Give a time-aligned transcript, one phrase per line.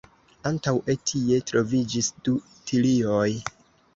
[0.49, 2.35] Antaŭe tie troviĝis du
[2.71, 3.29] tilioj.